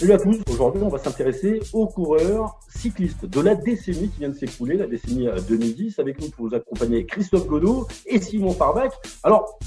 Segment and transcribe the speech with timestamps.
[0.00, 4.30] Salut à tous, aujourd'hui on va s'intéresser aux coureurs cyclistes de la décennie qui vient
[4.30, 5.98] de s'écouler, la décennie euh, 2010.
[5.98, 8.94] Avec nous pour vous accompagner Christophe Godot et Simon Farbac.
[9.22, 9.58] Alors,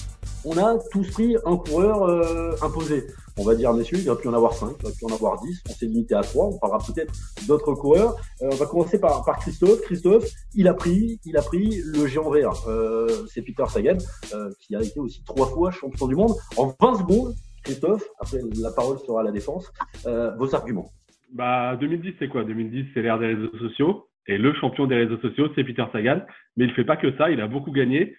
[0.43, 3.05] on a tous pris un coureur euh, imposé.
[3.37, 5.39] On va dire, messieurs, il aurait pu en avoir 5, il aurait pu en avoir
[5.39, 7.13] 10, on s'est limité à 3, on parlera peut-être
[7.47, 8.15] d'autres coureurs.
[8.41, 9.81] Euh, on va commencer par, par Christophe.
[9.81, 10.25] Christophe,
[10.55, 12.53] il a pris, il a pris le géant vert.
[12.67, 13.97] Euh, c'est Peter Sagan,
[14.33, 16.33] euh, qui a été aussi trois fois champion du monde.
[16.57, 19.71] En 20 secondes, Christophe, après la parole sera à la défense,
[20.05, 20.89] euh, vos arguments.
[21.33, 22.43] Bah, 2010, c'est quoi?
[22.43, 24.07] 2010, c'est l'ère des réseaux sociaux.
[24.27, 26.21] Et le champion des réseaux sociaux, c'est Peter Sagan.
[26.55, 28.15] Mais il fait pas que ça, il a beaucoup gagné.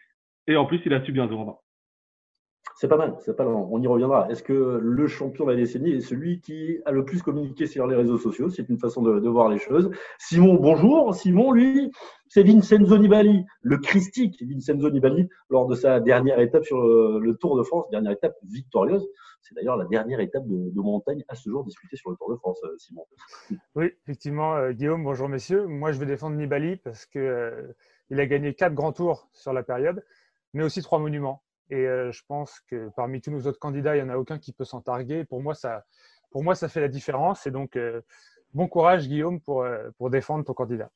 [0.46, 1.63] Et en plus, il a su bien se.
[2.76, 3.54] C'est pas mal, c'est pas mal.
[3.54, 4.28] On y reviendra.
[4.30, 7.86] Est-ce que le champion de la décennie est celui qui a le plus communiqué sur
[7.86, 8.50] les réseaux sociaux?
[8.50, 9.90] C'est une façon de, voir les choses.
[10.18, 11.14] Simon, bonjour.
[11.14, 11.92] Simon, lui,
[12.26, 17.36] c'est Vincenzo Nibali, le christique Vincenzo Nibali, lors de sa dernière étape sur le, le
[17.36, 19.06] Tour de France, dernière étape victorieuse.
[19.40, 22.30] C'est d'ailleurs la dernière étape de, de, montagne à ce jour disputée sur le Tour
[22.30, 23.06] de France, euh, Simon.
[23.76, 25.66] Oui, effectivement, euh, Guillaume, bonjour messieurs.
[25.66, 27.76] Moi, je vais défendre Nibali parce que euh,
[28.10, 30.02] il a gagné quatre grands tours sur la période,
[30.54, 31.43] mais aussi trois monuments.
[31.70, 34.38] Et euh, je pense que parmi tous nos autres candidats, il n'y en a aucun
[34.38, 35.24] qui peut s'en targuer.
[35.24, 35.84] Pour moi, ça,
[36.30, 37.46] pour moi, ça fait la différence.
[37.46, 38.02] Et donc, euh,
[38.52, 40.90] bon courage, Guillaume, pour, euh, pour défendre ton candidat.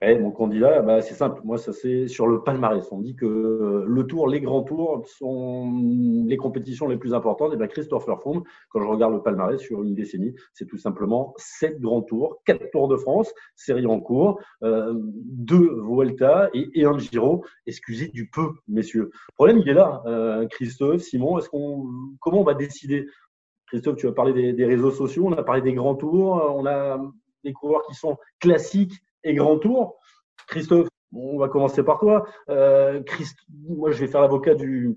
[0.00, 1.40] Eh, mon candidat, bah, c'est simple.
[1.42, 2.86] Moi, ça c'est sur le palmarès.
[2.92, 5.72] On dit que euh, le tour, les grands tours sont
[6.24, 7.52] les compétitions les plus importantes.
[7.52, 11.34] Et bien, Christopher Froome, quand je regarde le palmarès sur une décennie, c'est tout simplement
[11.36, 16.84] sept grands tours, quatre Tours de France, série en cours, euh, deux Vuelta et, et,
[16.84, 17.44] un Giro.
[17.66, 19.10] Excusez du peu, messieurs.
[19.30, 20.02] Le problème, il est là.
[20.06, 21.88] Euh, Christophe, Simon, est-ce qu'on,
[22.20, 23.08] comment on va décider?
[23.66, 27.00] Christophe, tu as parlé des réseaux sociaux, on a parlé des grands tours, on a
[27.42, 28.94] des coureurs qui sont classiques
[29.28, 29.98] et grand tour.
[30.48, 32.26] Christophe, on va commencer par toi.
[32.48, 33.38] Euh, Christ...
[33.68, 34.96] Moi, je vais faire l'avocat du,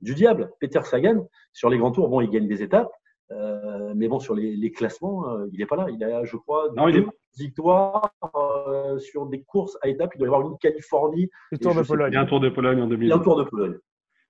[0.00, 0.50] du diable.
[0.60, 2.90] Peter Sagan, sur les grands tours, bon, il gagne des étapes.
[3.32, 5.86] Euh, mais bon, sur les, les classements, euh, il n'est pas là.
[5.90, 7.06] Il a, je crois, non, deux est...
[7.36, 10.12] victoires euh, sur des courses à étapes.
[10.14, 11.28] Il doit y avoir une Californie.
[11.50, 12.12] Le Tour de Pologne.
[12.12, 13.06] Il y a un Tour de Pologne en 2000.
[13.06, 13.76] Il y a un Tour de Pologne.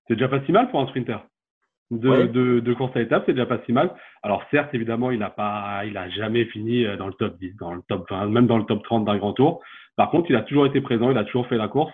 [0.08, 1.26] C'est déjà pas si mal pour un sprinter.
[1.92, 2.28] De, ouais.
[2.28, 3.94] de, de, course à étapes, c'est déjà pas si mal.
[4.24, 7.54] Alors certes, évidemment, il n'a pas, il a jamais fini euh, dans le top 10,
[7.60, 9.62] dans le top 20, même dans le top 30 d'un grand tour.
[9.96, 11.92] Par contre, il a toujours été présent, il a toujours fait la course.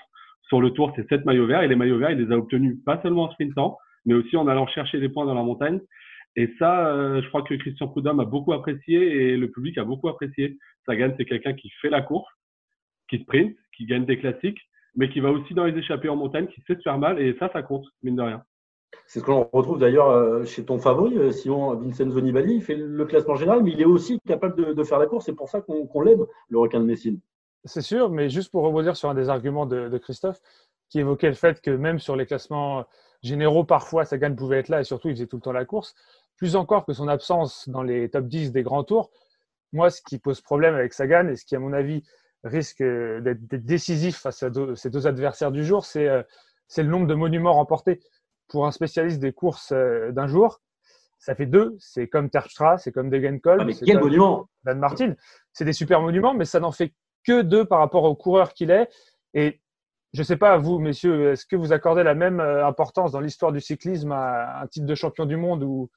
[0.48, 2.78] Sur le tour, c'est sept maillots verts et les maillots verts, il les a obtenus
[2.84, 3.76] pas seulement en sprintant,
[4.06, 5.80] mais aussi en allant chercher des points dans la montagne.
[6.36, 9.84] Et ça, euh, je crois que Christian Prudhomme a beaucoup apprécié et le public a
[9.84, 10.56] beaucoup apprécié.
[10.86, 12.30] Sagan, c'est quelqu'un qui fait la course,
[13.09, 14.60] qui sprint, qui gagne des classiques,
[14.97, 17.36] mais qui va aussi dans les échappées en montagne, qui sait se faire mal et
[17.38, 18.42] ça, ça compte, mine de rien.
[19.06, 22.54] C'est ce que l'on retrouve d'ailleurs euh, chez ton favori, euh, Simon Vincenzo Nibali.
[22.54, 25.26] Il fait le classement général, mais il est aussi capable de, faire la course.
[25.26, 27.20] C'est pour ça qu'on qu l'aime, le requin de Messine.
[27.64, 30.41] C'est sûr, mais juste pour rebondir sur un des arguments de, Christophe,
[30.88, 32.84] qui évoquait le fait que même sur les classements
[33.22, 35.94] généraux, parfois, Sagan pouvait être là et surtout, il faisait tout le temps la course.
[36.36, 39.10] Plus encore que son absence dans les top 10 des grands tours,
[39.72, 42.03] moi, ce qui pose problème avec Sagan et ce qui, à mon avis,
[42.44, 46.22] risque d'être décisif face à deux, ces deux adversaires du jour, c'est euh,
[46.76, 48.00] le nombre de monuments remportés
[48.48, 50.60] pour un spécialiste des courses euh, d'un jour,
[51.19, 51.76] ça fait deux.
[51.78, 53.60] C'est comme Terpstra, c'est comme Degenkolb.
[53.60, 55.14] Ah, mais quel monument Dan Martin.
[55.53, 56.92] C'est des super monuments, mais ça n'en fait
[57.25, 58.91] que deux par rapport au coureur qu'il est.
[59.34, 59.60] Et
[60.12, 63.20] je ne sais pas, vous, messieurs, est-ce que vous accordez la même euh, importance dans
[63.20, 65.91] l'histoire du cyclisme à un titre de champion du monde ou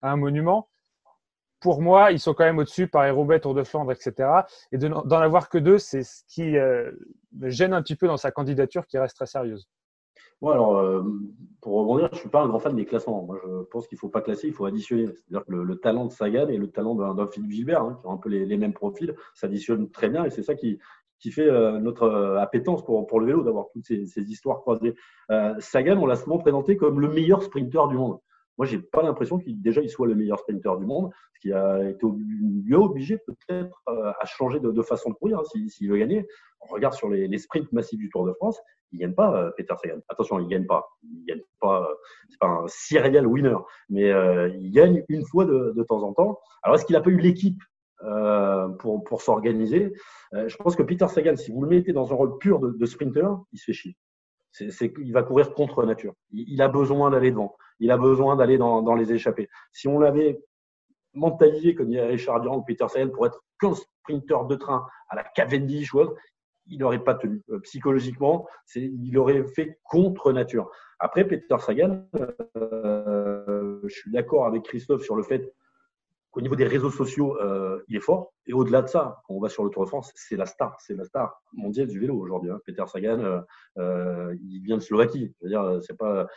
[0.00, 0.68] à un monument?
[1.60, 4.30] Pour moi, ils sont quand même au-dessus par Roubaix, Tour de Flandre, etc.
[4.70, 6.92] Et d'en avoir que deux, c'est ce qui euh,
[7.32, 9.68] me gêne un petit peu dans sa candidature qui reste très sérieuse.
[10.42, 11.02] Alors, euh,
[11.60, 13.24] pour rebondir, je ne suis pas un grand fan des classements.
[13.24, 15.06] Moi, je pense qu'il ne faut pas classer, il faut additionner.
[15.06, 18.06] C'est-à-dire que le, le, talent de Sagan et le talent d'un Philippe Gilbert, hein, qui
[18.06, 20.78] ont un peu les, mêmes profils, s'additionnent très bien et c'est ça qui,
[21.30, 24.94] fait euh, notre euh, appétence pour, le vélo, d'avoir toutes ces, histoires croisées.
[25.30, 28.18] Euh, Sagan, on l'a souvent présenté comme le meilleur sprinter du monde.
[28.56, 31.52] Moi, j'ai pas l'impression qu'il déjà il soit le meilleur sprinter du monde, ce qui
[31.52, 32.06] a été
[32.64, 36.26] lui a obligé peut-être à changer de, façon de courir hein, s'il si, veut gagner.
[36.60, 38.60] On regarde sur les, sprints massifs du Tour de France,
[38.92, 39.98] il gagne pas euh, Peter Sagan.
[40.08, 40.88] Attention, il gagne pas.
[41.02, 41.88] Il gagne pas.
[42.28, 43.56] C'est pas un serial winner,
[43.88, 46.38] mais euh, il gagne une fois de, de, temps en temps.
[46.62, 47.60] Alors est-ce qu'il a pas eu l'équipe
[48.04, 49.92] euh, pour pour s'organiser?
[50.32, 52.86] Je pense que Peter Sagan, si vous le mettez dans un rôle pur de, de
[52.86, 53.96] sprinter, il se fait chier.
[54.52, 56.14] c'est va courir contre nature.
[56.32, 57.56] Il, a besoin d'aller devant.
[57.80, 59.48] Il a besoin d'aller dans, dans, les échappées.
[59.72, 60.40] Si on l'avait
[61.14, 65.16] mentalisé, comme dit Richard Durand ou Peter Sagan, pour être qu'un sprinter de train à
[65.16, 66.14] la Cavendish ou autre,
[66.68, 67.42] il n'aurait pas tenu.
[67.50, 70.70] Euh, psychologiquement, il aurait fait contre nature.
[70.98, 72.04] Après, Peter Sagan,
[72.56, 75.52] euh, je suis d'accord avec Christophe sur le fait
[76.32, 78.32] au niveau des réseaux sociaux, euh, il est fort.
[78.46, 80.76] Et au-delà de ça, quand on va sur le Tour de France, c'est la star,
[80.78, 82.50] c'est la star mondiale du vélo aujourd'hui.
[82.50, 82.60] Hein.
[82.64, 83.42] Peter Sagan,
[83.76, 85.34] il vient de Slovaquie.
[85.40, 86.28] Je veux dire, c'est pas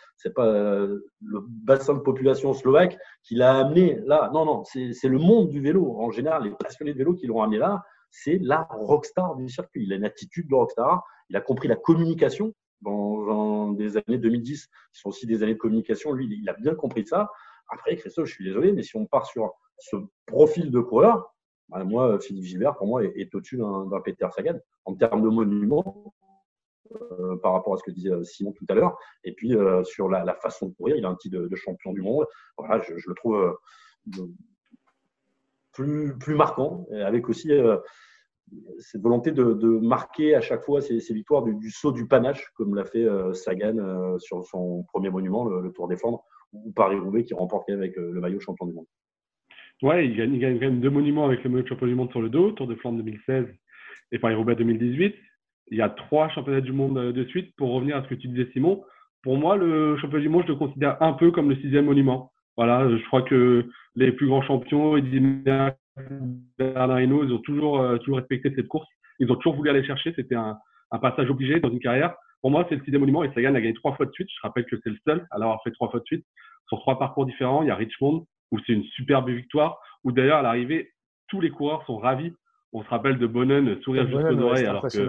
[0.48, 4.32] le bassin de population slovaque qui l'a amené là.
[4.34, 7.44] Non, non, c'est le monde du vélo en général, les passionnés de vélo qui l'ont
[7.44, 7.84] amené là.
[8.12, 9.84] C'est la rockstar du circuit.
[9.84, 11.04] Il a une attitude de rockstar.
[11.30, 15.54] Il a compris la communication dans, dans des années 2010, qui sont aussi des années
[15.54, 16.12] de communication.
[16.12, 17.30] Lui, il a bien compris ça.
[17.70, 21.34] Après, Christophe, je suis désolé, mais si on part sur ce profil de coureur,
[21.70, 26.14] bah, moi, Philippe Gilbert, pour moi, est, au-dessus d'un Peter Sagan en termes de monument
[26.92, 28.98] euh, par rapport à ce que disait euh, Simon tout à l'heure.
[29.24, 32.02] Et puis, euh, sur la, façon de courir, il a un titre de, champion du
[32.02, 32.26] monde.
[32.58, 33.58] Voilà, je, le trouve
[35.74, 37.50] plus, marquant, avec aussi
[38.80, 42.86] cette volonté de, marquer à chaque fois ses, victoires du, saut du panache, comme l'a
[42.86, 46.24] fait Sagan sur son premier monument, le, Tour des Flandres,
[46.54, 48.88] ou Paris-Roubaix, qui remporte avec le maillot champion du monde.
[49.82, 52.68] Ouais, il gagne, deux monuments avec le maillot champion du monde sur le dos, Tour
[52.68, 53.48] de Flandre 2016
[54.12, 55.16] et Paris-Roubaix 2018.
[55.72, 57.56] Il y a trois championnats du monde euh, de suite.
[57.56, 58.84] Pour revenir à ce que tu disais, Simon,
[59.24, 62.32] pour moi, le championnat du monde, je le considère un peu comme le sixième monument.
[62.62, 63.66] Voilà, je crois que
[63.96, 65.20] les plus grands champions, Eddy
[66.60, 68.88] Bernard Hinault, ils ont toujours, euh, toujours respecté cette course.
[69.18, 70.14] Ils ont toujours voulu aller chercher.
[70.16, 70.60] C'était un,
[70.92, 72.14] un passage obligé dans une carrière.
[72.40, 74.28] Pour moi, c'est le sixième monument et Sagan a gagné trois fois de suite.
[74.30, 76.24] Je rappelle que c'est le seul à l'avoir fait trois fois de suite
[76.68, 77.64] sur trois parcours différents.
[77.64, 80.92] Il y a Richmond, où c'est une superbe victoire, où d'ailleurs à l'arrivée,
[81.30, 82.32] tous les coureurs sont ravis.
[82.74, 85.08] On se rappelle de Bonnen sourire jusqu'aux oreilles, alors que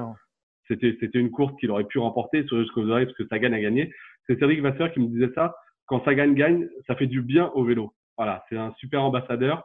[0.68, 3.60] c'était, c'était une course qu'il aurait pu remporter, sourire jusqu'aux oreilles, parce que Sagan a
[3.60, 3.92] gagné.
[4.26, 5.54] C'est Cédric Vasseur qui me disait ça.
[5.86, 7.92] Quand Sagan gagne, ça fait du bien au vélo.
[8.16, 9.64] Voilà, c'est un super ambassadeur.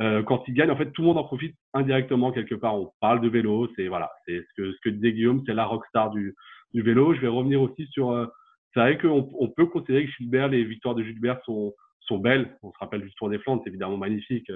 [0.00, 2.76] Euh, quand il gagne, en fait, tout le monde en profite indirectement quelque part.
[2.76, 5.64] On parle de vélo, c'est voilà, c'est ce que ce que disait Guillaume, c'est la
[5.64, 6.34] rockstar du
[6.72, 7.14] du vélo.
[7.14, 8.10] Je vais revenir aussi sur.
[8.10, 8.26] Euh,
[8.74, 12.56] c'est vrai qu'on on peut considérer que Gilbert, les victoires de Gilbert sont sont belles.
[12.62, 14.50] On se rappelle du Tour des Flandres, c'est évidemment magnifique.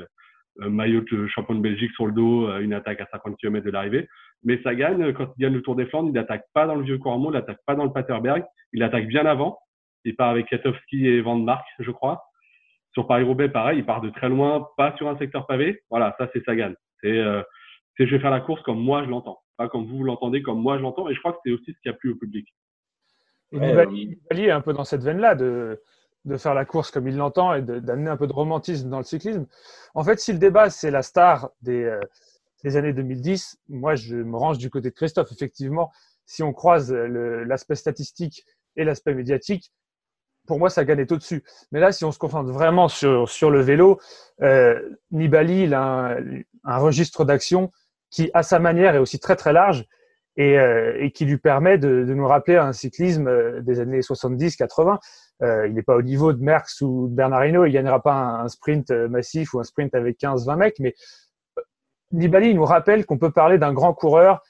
[0.62, 3.64] Euh, maillot de champion de Belgique sur le dos, euh, une attaque à 50 km
[3.64, 4.08] de l'arrivée.
[4.43, 6.82] Mais ça gagne, quand il gagne le Tour des Flandres, il n'attaque pas dans le
[6.82, 8.43] vieux Cormont, il n'attaque pas dans le Paterberg,
[8.73, 9.58] il attaque bien avant.
[10.06, 12.25] Il part avec Katowski et Van Mark, je crois.
[12.93, 15.82] Sur Paris-Roubaix, pareil, il part de très loin, pas sur un secteur pavé.
[15.91, 16.73] Voilà, ça c'est Sagan.
[17.03, 17.43] C'est euh,
[17.99, 20.79] je vais faire la course comme moi je l'entends, pas comme vous l'entendez, comme moi
[20.79, 21.08] je l'entends.
[21.08, 22.47] Et je crois que c'est aussi ce qui a plu au public.
[23.53, 25.81] Et Nibali, est un peu dans cette veine-là de
[26.26, 29.05] de faire la course comme il l'entend et d'amener un peu de romantisme dans le
[29.05, 29.47] cyclisme.
[29.94, 32.00] En fait, si le débat, c'est la star des, euh,
[32.64, 35.31] des, années 2010, moi, je me range du côté de Christophe.
[35.31, 35.93] Effectivement,
[36.25, 38.44] si on croise l'aspect statistique
[38.75, 39.73] et l'aspect médiatique,
[40.46, 41.44] pour moi, ça gagne au-dessus.
[41.72, 44.00] Mais là, si on se concentre vraiment sur, sur le vélo,
[44.43, 46.16] euh, Nibali, il a un,
[46.64, 47.70] un registre d'action
[48.10, 49.87] qui, à sa manière, est aussi très, très large
[50.37, 54.00] et, euh, et qui lui permet de, de, nous rappeler un cyclisme euh, des années
[54.00, 54.98] 70-80.
[55.43, 58.48] Euh, il n'est pas au niveau de Merckx ou de Bernardino, il gagnera pas un,
[58.48, 60.94] sprint euh, massif ou un sprint avec 15-20 mecs, mais
[62.12, 64.43] Nibali nous rappelle qu'on peut parler d'un grand coureur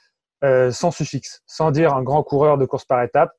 [0.70, 3.32] sans suffixe, sans dire un grand coureur de course par étape,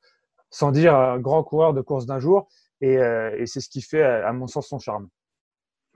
[0.50, 2.48] sans dire un grand coureur de course d'un jour,
[2.81, 5.10] et, et c'est ce qui fait, à mon sens, son charme.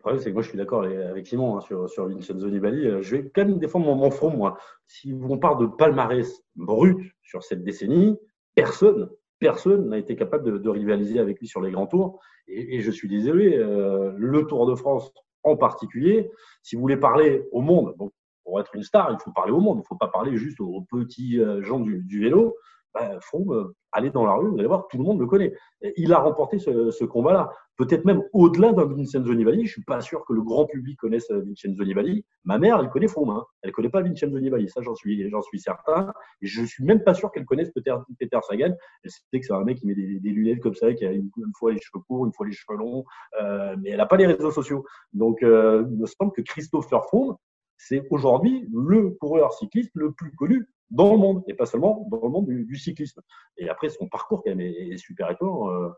[0.05, 2.87] Le c'est que moi, je suis d'accord avec Simon hein, sur, sur Vincenzo Nibali.
[2.87, 4.57] Euh, je vais quand même défendre mon, front, moi.
[4.87, 8.17] Si on parle de palmarès brut sur cette décennie,
[8.55, 9.09] personne,
[9.39, 12.19] personne n'a été capable de, rivaliser avec lui sur les grands tours.
[12.47, 15.11] Et, je suis désolé, euh, le Tour de France
[15.43, 16.29] en particulier,
[16.61, 17.95] si vous voulez parler au monde,
[18.43, 20.59] pour être une star, il faut parler au monde, il ne faut pas parler juste
[20.59, 22.55] aux, petits euh, gens du vélo
[22.93, 25.53] bah, Froome, euh, aller dans la rue, vous allez voir, tout le monde le connaît.
[25.97, 27.51] Il a remporté ce, ce combat-là.
[27.77, 29.65] Peut-être même au-delà d'un Vincenzo Nibali.
[29.65, 32.23] Je suis pas sûr que le grand public connaisse euh, Vincenzo Nibali.
[32.43, 33.31] Ma mère, elle connaît Froome.
[33.31, 33.43] Hein.
[33.61, 34.69] Elle connaît pas Vincenzo Nibali.
[34.69, 36.13] Ça, j'en suis, j'en suis certain.
[36.41, 38.75] Et je suis même pas sûr qu'elle connaisse Peter, Peter Sagan.
[39.03, 41.11] Elle sait que c'est un mec qui met des, des, lunettes comme ça, qui a
[41.11, 43.03] une, fois les cheveux courts, une fois les cheveux longs.
[43.41, 44.85] Euh, mais elle a pas les réseaux sociaux.
[45.13, 47.35] Donc, euh, il me semble que Christopher Froome,
[47.77, 52.21] c'est aujourd'hui le coureur cycliste le plus connu dans le monde, et pas seulement dans
[52.21, 53.21] le monde du, cyclisme.
[53.57, 55.69] Et après, son parcours, quand même, est, super étonnant.
[55.71, 55.89] Euh,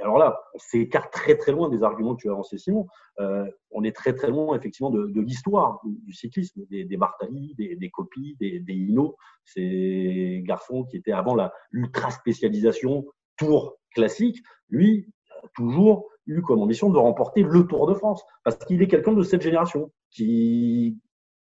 [0.00, 2.86] alors là, on s'écarte très très loin des arguments que tu as avancés, Simon.
[3.20, 7.54] Euh, on est très très loin, effectivement, de, de l'histoire du, cyclisme, des, des Bartali,
[7.58, 11.36] des, des Copi, des, des Hino, ces garçons qui étaient avant
[11.70, 13.04] l'ultra spécialisation
[13.36, 14.38] tour classique.
[14.68, 15.08] Lui,
[15.54, 19.22] toujours eu comme ambition de remporter le Tour de France, parce qu'il est quelqu'un de
[19.22, 20.98] cette génération qui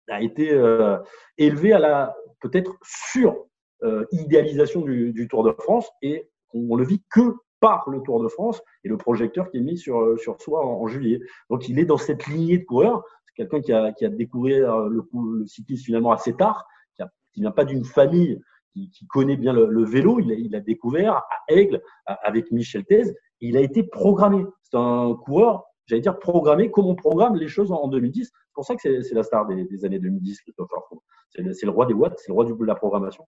[0.09, 0.99] a été euh,
[1.39, 2.17] élevé à la
[2.49, 3.47] peut-être sur
[3.83, 8.63] euh, du, Tour de France et on, le vit que par le Tour de France
[8.85, 11.21] et le projecteur qui est mis sur, sur soi en, juillet.
[11.51, 13.03] Donc il est dans cette lignée de coureurs.
[13.27, 16.65] C'est quelqu'un qui a, qui a découvert le, le cyclisme finalement assez tard,
[16.97, 18.41] qui, qui vient pas d'une famille
[18.75, 20.21] qui, connaît bien le, vélo.
[20.21, 23.15] Il a, il a, découvert à Aigle avec Michel Thèse.
[23.41, 24.45] Il a été programmé.
[24.63, 28.25] C'est un coureur, j'allais dire programmé, comme on programme les choses en, 2010.
[28.25, 31.95] C'est pour ça que c'est la star des, années 2010, C'est le, le, roi des
[31.95, 33.27] watts, c'est le roi de la programmation.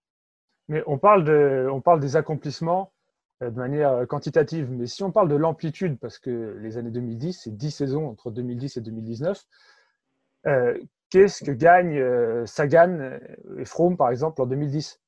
[0.67, 2.91] Mais on parle, de, on parle des accomplissements
[3.43, 4.69] euh, de manière euh, quantitative.
[4.71, 8.31] Mais si on parle de l'amplitude, parce que les années 2010, c'est 10 saisons entre
[8.31, 9.43] 2010 et 2019,
[10.47, 10.77] euh,
[11.11, 12.03] qu'est-ce que gagne
[12.45, 13.19] Sagan
[13.57, 14.99] et Froome, par exemple, en 2010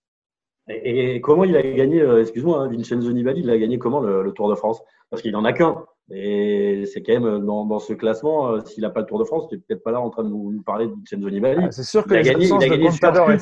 [0.71, 4.51] et, comment il a gagné, excuse-moi, hein, Vincenzo Nibali, il a gagné comment le, Tour
[4.51, 4.83] de France?
[5.09, 5.83] Parce qu'il n'en a qu'un.
[6.11, 9.55] Et c'est quand même dans, ce classement, s'il n'a pas le Tour de France, tu
[9.55, 11.61] n'es peut-être pas là en train de nous, parler de Vincenzo Nibali.
[11.63, 12.89] Ah, c'est sûr que il a gagné, il a gagné,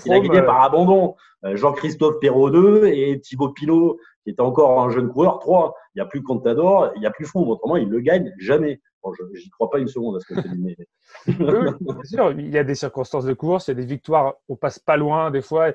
[0.06, 1.16] il a gagné par abandon.
[1.44, 5.74] Jean-Christophe Perrault 2 et Thibaut Pinot qui était encore un jeune coureur, 3.
[5.96, 7.48] Il n'y a plus Contador, il n'y a plus Froome.
[7.48, 8.82] Autrement, il ne le gagne jamais.
[9.02, 10.76] Bon, je n'y crois pas une seconde à ce que tu dis.
[11.28, 14.58] bien sûr, il y a des circonstances de course, il y a des victoires, on
[14.58, 15.72] passe pas loin des fois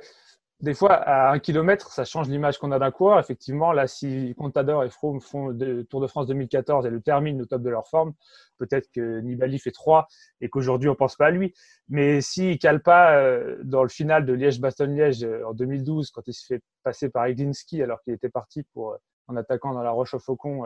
[0.62, 3.18] des fois, à un kilomètre, ça change l'image qu'on a d'un coureur.
[3.18, 7.42] Effectivement, là, si Contador et Froome font le Tour de France 2014 et le terminent
[7.42, 8.12] au top de leur forme,
[8.58, 10.06] peut-être que Nibali fait 3
[10.40, 11.52] et qu'aujourd'hui, on pense pas à lui.
[11.88, 16.22] Mais s'il ne cale pas euh, dans le final de Liège-Bastogne-Liège euh, en 2012, quand
[16.28, 19.82] il se fait passer par Iglinski alors qu'il était parti pour, euh, en attaquant dans
[19.82, 20.64] la Roche au Faucon,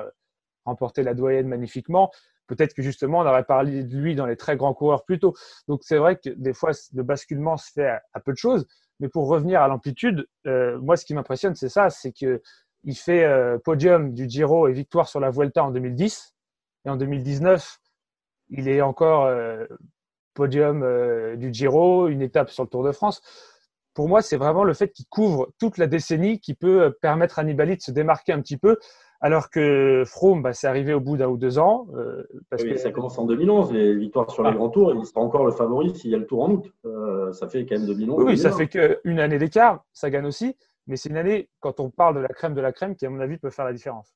[0.67, 2.11] remporter la doyenne magnifiquement,
[2.49, 5.35] peut-être que justement, on aurait parlé de lui dans les très grands coureurs plus tôt.
[5.69, 8.67] Donc, c'est vrai que des fois, le basculement se fait à peu de choses.
[9.00, 12.43] Mais pour revenir à l'amplitude, euh, moi, ce qui m'impressionne, c'est ça, c'est que
[12.85, 16.35] il fait euh, podium du Giro et victoire sur la Vuelta en 2010,
[16.85, 17.79] et en 2019,
[18.50, 19.67] il est encore euh,
[20.35, 23.21] podium du Giro, une étape sur le Tour de France.
[23.95, 27.45] Pour moi, c'est vraiment le fait qu'il couvre toute la décennie qui peut permettre à
[27.45, 28.79] Nibali de se démarquer un petit peu
[29.21, 31.87] alors que Froome, bah, c'est arrivé au bout d'un ou deux ans.
[31.97, 32.77] Euh, parce que...
[32.77, 34.55] Ça commence en 2011, les victoires sur les ah.
[34.55, 34.93] grands tours.
[34.95, 36.73] Il sera encore le favori s'il y a le tour en août.
[36.85, 38.25] Euh, ça fait quand même 2011.
[38.25, 39.85] Oui, ça fait qu'une année d'écart.
[39.93, 40.57] Ça gagne aussi.
[40.87, 43.11] Mais c'est une année, quand on parle de la crème de la crème, qui, à
[43.11, 44.15] mon avis, peut faire la différence.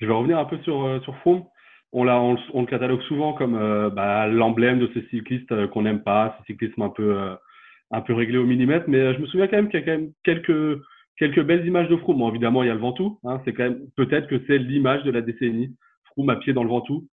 [0.00, 1.44] Je vais revenir un peu sur, euh, sur Froome.
[1.92, 3.56] On, on, on, le catalogue souvent comme
[3.94, 7.16] bah, l'emblème de ce cycliste qu'on n'aime pas, ce cyclisme un peu,
[7.92, 8.86] un peu réglé au millimètre.
[8.88, 10.82] Mais je me souviens quand même qu'il y a quand même quelques
[11.18, 12.18] quelques belles images de Froome.
[12.18, 13.18] Bon, évidemment, il y a le Ventoux.
[13.24, 15.74] Hein, c'est quand même peut-être que c'est l'image de la décennie.
[16.06, 17.06] Froome à pied dans le Ventoux.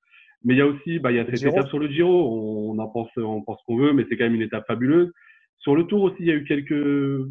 [0.44, 2.72] Mais il y a aussi, bah, il y a cette étape sur le Giro.
[2.72, 5.12] On, en pense, on pense qu'on veut, mais c'est quand même une étape fabuleuse.
[5.60, 7.28] Sur le Tour aussi, il y a eu quelques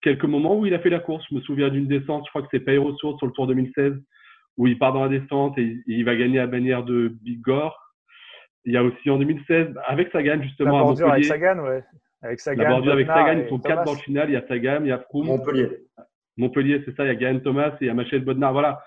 [0.00, 1.24] quelques moments où il a fait la course.
[1.30, 2.24] Je me souviens d'une descente.
[2.26, 3.94] Je crois que c'est Payro sur le Tour 2016
[4.58, 7.78] où il part dans la descente et, il va gagner à bannière de Bigorre.
[8.64, 10.78] Il y a aussi en 2016 avec Sagan justement.
[10.78, 11.82] La bordure avec Sagan, ouais.
[12.22, 14.30] Avec Sagan, la bordure avec Sagan, ils sont quatre dans le final.
[14.30, 15.26] Il y a Sagan, il y a Froome.
[15.26, 15.68] Montpellier.
[16.36, 17.04] Montpellier, c'est ça.
[17.04, 18.52] Il y a Gaël Thomas et il y a Machel Bodnar.
[18.52, 18.80] Voilà.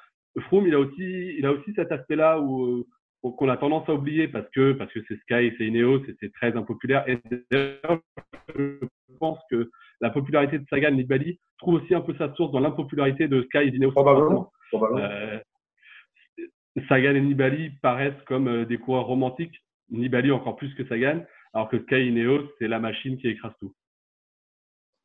[0.47, 2.85] Froome, il a aussi, il a aussi cet aspect-là où euh,
[3.31, 6.55] qu'on a tendance à oublier parce que parce que c'est Sky, c'est Ineos, c'est très
[6.55, 7.07] impopulaire.
[7.07, 7.19] Et
[7.51, 8.87] je
[9.19, 9.69] pense que
[10.01, 13.69] la popularité de Sagan Nibali trouve aussi un peu sa source dans l'impopularité de Sky
[13.69, 13.91] et Ineos.
[13.91, 14.51] Probablement.
[14.73, 15.39] Euh,
[16.89, 19.63] Sagan et Nibali paraissent comme euh, des coureurs romantiques.
[19.89, 21.23] Nibali encore plus que Sagan.
[21.55, 23.73] Alors que Sky Ineos, c'est la machine qui écrase tout.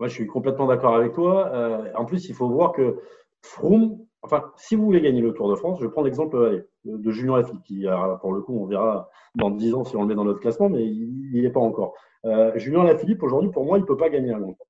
[0.01, 1.49] Moi, je suis complètement d'accord avec toi.
[1.55, 2.99] Euh, en plus, il faut voir que
[3.43, 7.37] Froome, enfin, si vous voulez gagner le Tour de France, je prends l'exemple de, Julien
[7.37, 7.87] Lafilippe, qui,
[8.21, 10.69] pour le coup, on verra dans 10 ans si on le met dans notre classement,
[10.69, 11.95] mais il n'y est pas encore.
[12.25, 14.67] Euh, Julien Lafilippe, aujourd'hui, pour moi, il ne peut pas gagner un grand tour.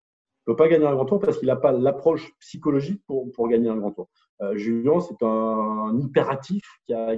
[0.47, 3.33] Il ne peut pas gagner un grand tour parce qu'il n'a pas l'approche psychologique pour,
[3.33, 4.09] pour, gagner un grand tour.
[4.43, 7.15] Euh, Julien, c'est un, hyperactif qui a,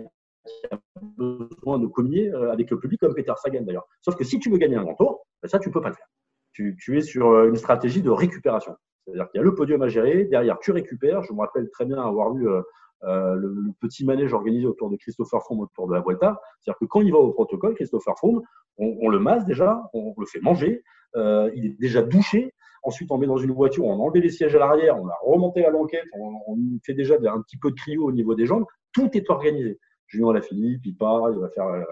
[0.46, 0.78] qui a
[1.18, 3.86] besoin de communier euh, avec le public, comme Peter Sagan d'ailleurs.
[4.00, 5.88] Sauf que si tu veux gagner un grand tour, ben ça, tu ne peux pas
[5.88, 6.08] le faire.
[6.52, 8.76] Tu, es sur euh, une stratégie de récupération.
[9.04, 11.22] C'est-à-dire qu'il y a le podium à gérer, derrière, tu récupères.
[11.22, 12.62] Je me rappelle très bien avoir vu euh,
[13.04, 16.40] euh le, petit manège organisé autour de Christopher Froome autour de la Vuelta.
[16.60, 18.42] C'est-à-dire que quand il va au protocole, Christopher Froome,
[18.78, 20.82] on, le masse déjà, on le fait manger,
[21.16, 22.54] euh, il est déjà douché.
[22.84, 25.64] Ensuite, on met dans une voiture, on enlève les sièges à l'arrière, on a remonté
[25.64, 28.64] à l'enquête, on, on, fait déjà un petit peu de cryo au niveau des jambes.
[28.92, 29.78] Tout est organisé.
[30.12, 31.82] Julien Lafilippe, il part, il va faire, euh,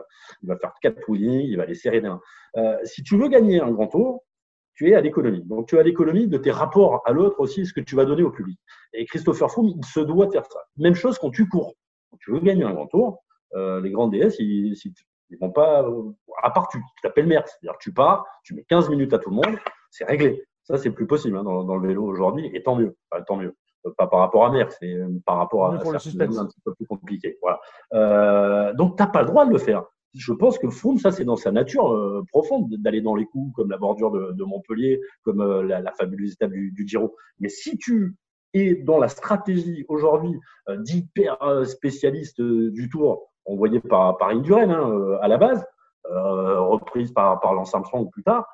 [0.42, 2.20] il va faire quatre poulies, il va les serrer d'un.
[2.56, 4.24] Euh, si tu veux gagner un grand tour,
[4.74, 5.42] tu es à l'économie.
[5.44, 8.22] Donc, tu à l'économie de tes rapports à l'autre aussi, ce que tu vas donner
[8.22, 8.58] au public.
[8.92, 10.60] Et Christopher Froome, il se doit de faire ça.
[10.76, 11.74] Même chose quand tu cours.
[12.10, 13.24] Quand tu veux gagner un grand tour,
[13.54, 14.74] euh, les grandes DS, ils,
[15.30, 15.86] ils vont pas,
[16.42, 17.46] à part tu t'appelles merde.
[17.46, 19.58] C'est-à-dire tu pars, tu mets 15 minutes à tout le monde,
[19.90, 20.42] c'est réglé.
[20.64, 22.96] Ça, c'est plus possible hein, dans, le vélo aujourd'hui, et tant mieux.
[23.26, 23.56] Tant mieux
[23.96, 26.16] pas par rapport à Merck, c'est par rapport à pour un petit
[26.64, 27.38] peu plus compliqué.
[27.40, 27.60] Voilà.
[27.94, 29.84] Euh, donc, tu n'as pas le droit de le faire.
[30.14, 33.54] je pense que Froome, ça c'est dans sa nature euh, profonde d'aller dans les coups,
[33.54, 37.14] comme la bordure de, Montpellier, comme euh, la, fabuleuse étape du, Giro.
[37.38, 38.16] Mais si tu
[38.52, 45.18] es dans la stratégie aujourd'hui euh, d'hyper spécialiste du Tour, envoyé par, par Indurain hein,
[45.22, 45.64] à la base,
[46.04, 48.44] reprise par, par Lance Armstrong plus tard,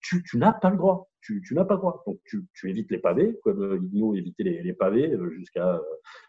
[0.00, 1.08] tu, tu n'as pas le droit.
[1.28, 2.02] Tu, n'as pas droit.
[2.06, 5.80] Donc tu, évites les pavés, comme Igno évitait les, pavés jusqu'à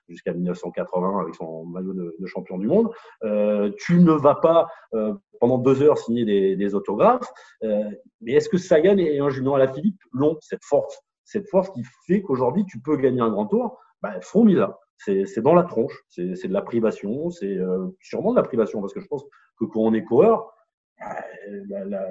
[0.10, 2.90] jusqu'à 1980 avec son maillot de, champion du monde.
[3.24, 7.32] Euh, tu ne vas pas euh, pendant deux heures signer des, autographes.
[7.64, 7.90] Euh,
[8.22, 12.22] mais est-ce que Sagan et un Julien Alaphilippe l'ont cette force, cette force qui fait
[12.22, 13.80] qu'aujourd'hui tu peux gagner un grand tour?
[14.02, 18.38] Bah, Froome il C'est dans la tronche, c'est de la privation, c'est euh, sûrement de
[18.38, 19.24] la privation parce que je pense
[19.58, 20.54] que quand on est coureur,
[21.70, 22.10] la,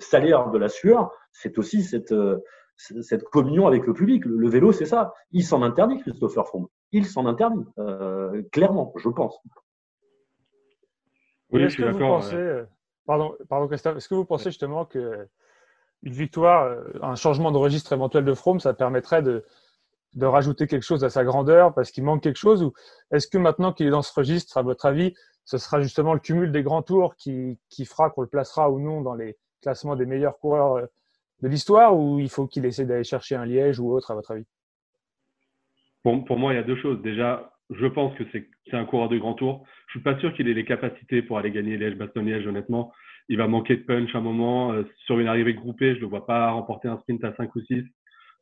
[0.00, 2.42] salaire de la sueur, c'est aussi cette, euh,
[2.76, 4.24] cette communion avec le public.
[4.24, 5.14] Le, vélo, c'est ça.
[5.30, 6.68] Il s'en interdit, Christopher Froome.
[6.92, 9.38] Il s'en interdit, euh, clairement, je pense.
[11.50, 12.24] Oui, je suis d'accord.
[12.32, 12.64] Euh,
[13.06, 13.96] pardon, pardon, Christophe.
[13.96, 15.28] Est-ce que vous pensez justement que
[16.02, 19.42] une victoire, un changement de registre éventuel de Froome, ça permettrait de,
[20.14, 22.72] de rajouter quelque chose à sa grandeur parce qu'il manque quelque chose Ou
[23.10, 26.20] est-ce que maintenant qu'il est dans ce registre, à votre avis, ce sera justement le
[26.20, 29.96] cumul des grands tours qui, qui fera qu'on le placera ou non dans les, classement
[29.96, 30.86] des meilleurs coureurs euh,
[31.42, 34.30] de l'histoire ou il faut qu'il essaie d'aller chercher un Liège ou autre, à votre
[34.30, 34.46] avis?
[36.02, 37.00] Pour, moi, il y a deux choses.
[37.02, 39.64] Déjà, je pense que c'est un coureur de grand tour.
[39.86, 42.92] Je suis pas sûr qu'il ait les capacités pour aller gagner Liège-Bastogne-Liège, honnêtement.
[43.30, 44.72] Il va manquer de punch à un moment.
[44.72, 47.54] Euh, sur une arrivée groupée, je ne le vois pas remporter un sprint à 5
[47.56, 47.84] ou 6.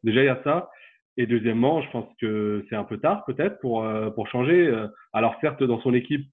[0.03, 0.71] Déjà, il y a ça.
[1.17, 4.61] Et deuxièmement, je pense que c'est un peu tard peut-être pour, euh, pour changer.
[5.13, 6.27] Alors certes, dans son équipe,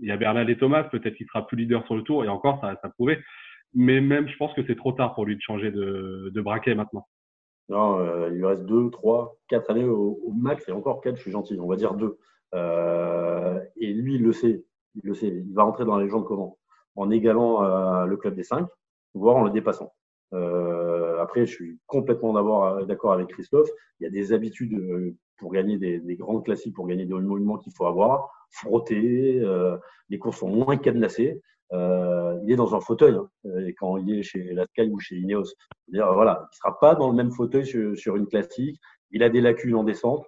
[0.00, 2.28] il y a Bernal et Thomas, peut-être qu'il sera plus leader sur le tour, et
[2.28, 3.18] encore, ça reste à prouver.
[3.74, 6.74] Mais même, je pense que c'est trop tard pour lui de changer de, de braquet
[6.74, 7.06] maintenant.
[7.68, 11.22] Non, euh, il lui reste deux, trois, quatre années au, max, et encore quatre, je
[11.22, 12.18] suis gentil, on va dire deux.
[12.52, 14.64] Euh, et lui, il le sait,
[14.96, 16.58] il le sait, il va rentrer dans la légende comment?
[16.96, 18.66] En égalant euh, le club des cinq,
[19.14, 19.92] voire en le dépassant.
[20.32, 22.32] Euh, après, je suis complètement
[22.84, 23.68] d'accord avec Christophe.
[24.00, 27.14] Il y a des habitudes euh, pour gagner des, des grandes classiques, pour gagner des
[27.14, 28.30] monuments qu'il faut avoir.
[28.50, 29.40] Frotter,
[30.08, 31.40] les courses sont moins cadenassées.
[31.72, 33.28] Euh, il est dans un fauteuil hein,
[33.66, 35.54] et quand il est chez la Sky ou chez Ineos.
[35.88, 38.80] Voilà, il sera pas dans le même fauteuil sur, sur, une classique.
[39.10, 40.26] Il a des lacunes en descente,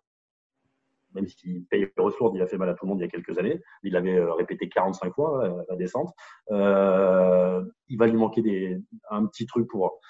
[1.14, 3.08] même s'il paye ressources, il a fait mal à tout le monde il y a
[3.08, 3.60] quelques années.
[3.82, 6.12] Il l'avait euh, répété 45 fois la, la descente.
[6.50, 8.78] Euh, il va lui manquer des,
[9.10, 10.00] un petit truc pour,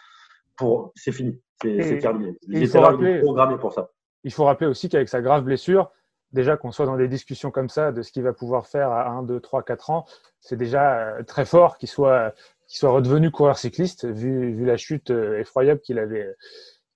[0.57, 2.37] pour, c'est fini, c'est terminé.
[2.43, 2.79] Il, était
[3.21, 3.91] programmé pour ça.
[4.25, 5.91] Il faut rappeler aussi qu'avec sa grave blessure,
[6.33, 9.09] déjà qu'on soit dans des discussions comme ça de ce qu'il va pouvoir faire à
[9.09, 10.05] 1, 2, 3, 4 ans,
[10.41, 12.35] c'est déjà euh, très fort qu'il soit,
[12.67, 16.35] qu'il soit redevenu coureur cycliste, vu, vu la chute euh, effroyable qu'il avait,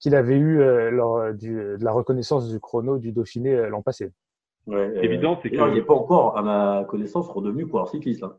[0.00, 4.12] qu'il avait eue euh, lors du, de la reconnaissance du chrono du Dauphiné l'an passé.
[4.66, 8.24] Ouais, Évident, c'est qu'il n'est pas encore, à ma connaissance, redevenu coureur cycliste.
[8.24, 8.36] Hein.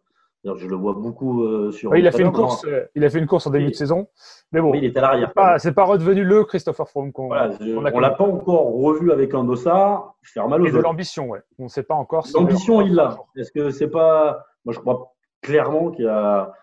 [0.56, 1.96] Je le vois beaucoup euh, sur.
[1.96, 2.66] il a fait une course.
[2.66, 4.08] Euh, il a fait une course en début de saison,
[4.52, 4.74] mais bon.
[4.74, 5.32] il est à l'arrière.
[5.58, 7.28] C'est pas, redevenu le Christopher Froome qu'on.
[7.28, 7.58] Voilà,
[7.94, 10.68] on l'a pas encore revu avec un dossard faire mal aux.
[10.68, 11.42] Et de l'ambition, ouais.
[11.60, 12.26] On ne sait pas encore.
[12.34, 13.18] L'ambition, il l'a.
[13.36, 16.54] Est-ce que c'est pas Moi, je crois clairement qu'il y a.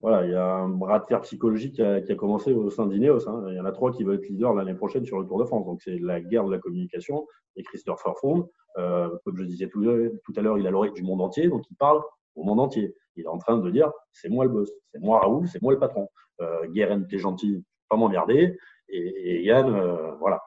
[0.00, 2.68] Voilà, il y a un bras de fer psychologique qui a, qui a commencé au
[2.68, 3.26] sein d'Ineos.
[3.26, 3.46] Hein.
[3.48, 5.46] Il y en a trois qui veulent être leader l'année prochaine sur le Tour de
[5.46, 5.64] France.
[5.64, 7.26] Donc, c'est la guerre de la communication.
[7.56, 11.02] Et Christopher Froome, euh, comme je disais tout, tout à l'heure, il a l'oreille du
[11.02, 12.02] monde entier, donc il parle
[12.34, 12.94] au monde entier.
[13.16, 15.72] Il est en train de dire c'est moi le boss, c'est moi Raoul, c'est moi
[15.72, 16.08] le patron.
[16.40, 18.56] Euh, Guérin, t'es gentil, pas m'emmerder.
[18.88, 20.42] Et, et, Yann, euh, voilà.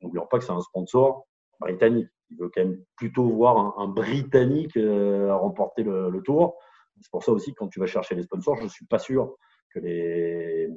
[0.00, 1.26] N'oublions pas que c'est un sponsor
[1.60, 2.08] britannique.
[2.30, 6.56] Il veut quand même plutôt voir un, Britannique euh, remporter le, tour.
[7.00, 9.36] C'est pour ça aussi quand tu vas chercher les sponsors, je suis pas sûr
[9.70, 10.70] que les,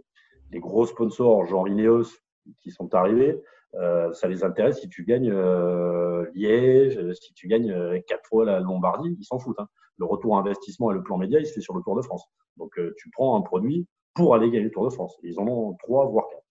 [0.53, 2.07] gros sponsors, genre Ineos,
[2.59, 3.41] qui sont arrivés,
[3.75, 5.33] euh, ça les intéresse si tu gagnes
[6.33, 9.59] Liège, si tu gagnes quatre fois la Lombardie, ils s'en foutent.
[9.59, 9.69] Hein.
[9.97, 12.25] Le retour investissement et le plan média, il se fait sur le Tour de France.
[12.57, 15.17] Donc tu prends un produit pour aller gagner le Tour de France.
[15.23, 16.43] Ils en ont trois, voire quatre.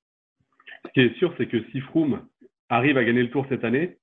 [0.86, 2.20] Ce qui est sûr, c'est que si Froome
[2.68, 3.98] arrive à gagner le Tour cette année,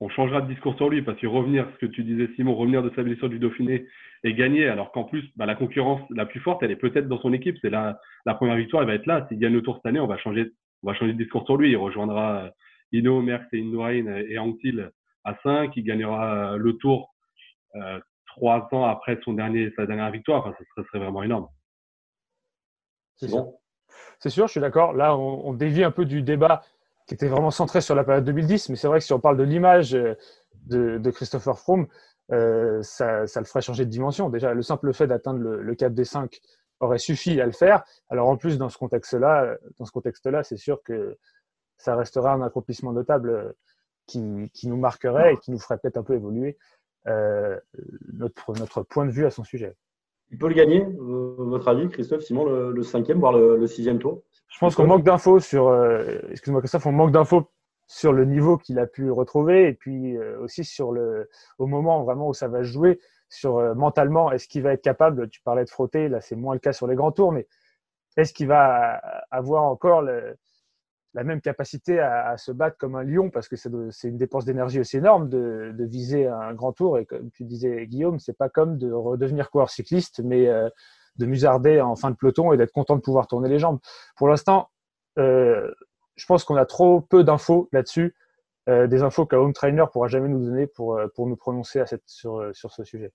[0.00, 2.82] on changera de discours sur lui parce que revenir, ce que tu disais Simon, revenir
[2.82, 3.86] de sa blessure du Dauphiné
[4.22, 7.20] et gagner, alors qu'en plus, bah, la concurrence la plus forte, elle est peut-être dans
[7.20, 7.56] son équipe.
[7.60, 9.26] C'est la, la première victoire, elle va être là.
[9.28, 10.52] S'il gagne le Tour cette année, on va changer
[10.82, 11.70] on va changer de discours sur lui.
[11.70, 12.50] Il rejoindra euh,
[12.92, 14.90] Ino, Merckx et Indurain et Anctil
[15.24, 15.76] à 5.
[15.76, 17.14] Il gagnera euh, le tour
[17.76, 17.98] euh,
[18.38, 20.46] trois ans après son dernier, sa dernière victoire.
[20.46, 21.48] Enfin, ça serait, vraiment énorme.
[23.16, 23.52] C'est sûr.
[24.20, 24.92] C'est sûr, je suis d'accord.
[24.92, 26.62] Là, on, dévie un peu du débat
[27.06, 28.68] qui était vraiment centré sur la période 2010.
[28.68, 29.92] Mais c'est vrai que si on parle de l'image
[30.66, 31.88] de, Christopher Froome,
[32.28, 34.28] ça, le ferait changer de dimension.
[34.28, 36.38] Déjà, le simple fait d'atteindre le, le, cap des 5
[36.80, 37.82] aurait suffi à le faire.
[38.08, 41.18] Alors en plus, dans ce contexte-là, dans ce contexte-là, c'est sûr que
[41.76, 43.54] ça restera un accomplissement notable
[44.06, 46.58] qui, qui, nous marquerait et qui nous ferait peut-être un peu évoluer.
[48.12, 49.74] Notre, notre point de vue à son sujet.
[50.30, 54.22] Il peut le gagner, votre avis, Christophe, Simon, le, cinquième, voire le, sixième tour?
[54.48, 55.74] Je pense qu'on manque d'infos sur.
[56.30, 57.48] Excuse-moi, Christophe, on manque d'infos
[57.88, 62.04] sur le niveau qu'il a pu retrouver et puis euh, aussi sur le, au moment
[62.04, 65.64] vraiment où ça va jouer, sur euh, mentalement, est-ce qu'il va être capable, tu parlais
[65.64, 67.48] de frotter, là c'est moins le cas sur les grands tours, mais
[68.18, 70.02] est-ce qu'il va avoir encore
[71.14, 74.80] la même capacité à, se battre comme un lion parce que c'est une dépense d'énergie
[74.80, 78.76] aussi énorme de, viser un grand tour et comme tu disais Guillaume, c'est pas comme
[78.76, 80.68] de redevenir coureur cycliste, mais euh,
[81.16, 83.78] de musarder en fin de peloton et d'être content de pouvoir tourner les jambes.
[84.16, 84.70] Pour l'instant,
[85.16, 88.14] je pense qu'on a trop peu d'infos là-dessus,
[88.68, 91.80] euh, des infos qu'un home trainer pourra jamais nous donner pour, euh, pour nous prononcer
[91.80, 93.12] à cette, sur, euh, sur ce sujet.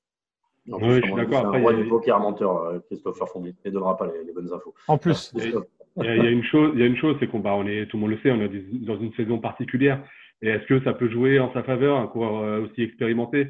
[0.66, 1.54] oui, je suis d'accord.
[1.54, 4.74] Un roi du poker menteur, Christopher ne donnera pas les, bonnes infos.
[4.88, 5.32] En plus.
[5.98, 7.86] Il y, a, une chose, il y a une chose, c'est qu'on bah, on est,
[7.86, 8.50] tout le monde le sait, on est
[8.84, 10.04] dans une saison particulière.
[10.42, 13.50] Et est-ce que ça peut jouer en sa faveur, un coureur aussi expérimenté?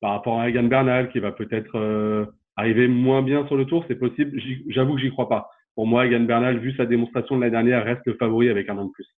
[0.00, 3.98] Par rapport à Egan Bernal qui va peut-être arriver moins bien sur le tour C'est
[3.98, 4.40] possible.
[4.68, 7.84] J'avoue que j'y crois pas pour moi, Egan Bernal, vu sa démonstration de l'année dernière,
[7.84, 9.08] reste le favori avec un an de plus.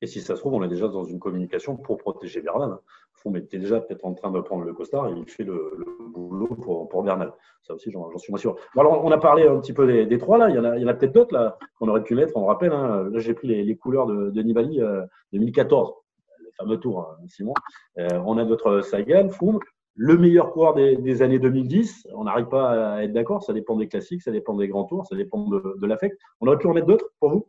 [0.00, 2.78] Et si ça se trouve, on est déjà dans une communication pour protéger Bernal.
[3.14, 5.72] Fond était déjà peut-être en train de prendre le costard et il fait le,
[6.14, 7.32] boulot pour, pour, Bernal.
[7.62, 8.56] Ça aussi, j'en suis moins sûr.
[8.76, 10.48] alors, on a parlé un petit peu des, trois là.
[10.50, 12.36] Il y en a, a peut-être d'autres là qu'on aurait pu mettre.
[12.36, 12.72] On rappelle.
[12.72, 13.08] Hein.
[13.10, 14.80] Là, j'ai pris les, couleurs de, de Nibali
[15.32, 15.92] 2014, euh,
[16.44, 17.54] le fameux tour, hein, Simon.
[17.98, 19.58] Euh, on a notre Sagan, Froome
[20.00, 22.06] le meilleur coureur des, années 2010.
[22.14, 23.42] On n'arrive pas à être d'accord.
[23.42, 26.16] Ça dépend des classiques, ça dépend des grands tours, ça dépend de, de l'affect.
[26.40, 27.48] On aurait pu en mettre d'autres pour vous?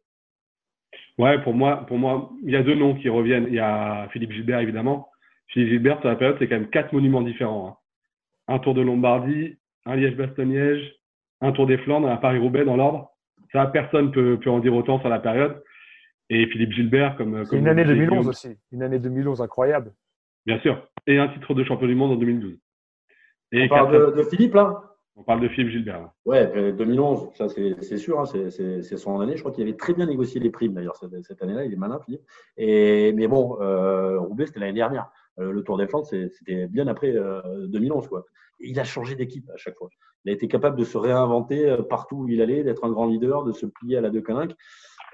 [1.20, 3.48] Ouais, pour moi, pour moi, il y a deux noms qui reviennent.
[3.50, 5.10] Il y a Philippe Gilbert, évidemment.
[5.48, 7.68] Philippe Gilbert, sur la période, c'est quand même quatre monuments différents.
[7.68, 8.56] Hein.
[8.56, 10.96] Un Tour de Lombardie, un Liège-Bastogne-Liège,
[11.42, 13.10] un Tour des Flandres, un Paris-Roubaix dans l'ordre.
[13.52, 15.62] Ça, personne peut, peut en dire autant sur la période.
[16.30, 17.46] Et Philippe Gilbert, comme.
[17.46, 18.58] comme une année 2011 aussi.
[18.72, 19.92] Une année 2011 incroyable.
[20.46, 20.88] Bien sûr.
[21.06, 22.58] Et un titre de champion du monde en 2012.
[23.52, 24.89] Et on parle de, Philippe, là?
[25.20, 26.10] On parle de Philippe Gilbert.
[26.26, 29.36] Ouais, 2011, euh, ça c'est sûr, hein, c'est son année.
[29.36, 31.66] Je crois qu'il avait très bien négocié les primes d'ailleurs cette, année-là.
[31.66, 32.22] Il est malin, Philippe.
[32.56, 35.12] Et, mais bon, euh, Roubaix, c'était l'année dernière.
[35.40, 37.14] Euh, le Tour des Flandres, c'était bien après
[37.68, 38.08] 2011.
[38.08, 38.26] Quoi.
[38.60, 39.90] il a changé d'équipe à chaque fois.
[40.24, 43.44] Il a été capable de se réinventer partout où il allait, d'être un grand leader,
[43.44, 44.56] de se plier à la De Coninck.